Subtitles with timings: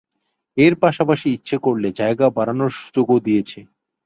[0.57, 3.59] এর পাশাপাশি ইচ্ছে করলে জায়গা বাড়ানোর সুযোগও দিয়েছে।